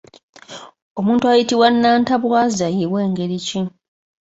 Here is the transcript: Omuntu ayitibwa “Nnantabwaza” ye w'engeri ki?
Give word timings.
Omuntu 0.99 1.23
ayitibwa 1.31 1.67
“Nnantabwaza” 1.73 2.65
ye 2.77 2.85
w'engeri 2.93 3.37
ki? 3.47 3.61